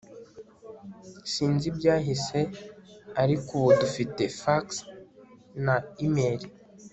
sinzi 1.31 1.65
ibyahise, 1.71 2.39
ariko 3.23 3.49
ubu 3.59 3.69
dufite 3.81 4.23
fax 4.41 4.67
na 5.65 5.75
imeri 6.05 6.45